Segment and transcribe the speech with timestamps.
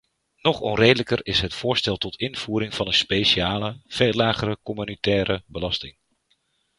[0.41, 5.97] Nog onredelijker is het voorstel tot invoering van een speciale, veel lagere communautaire belasting.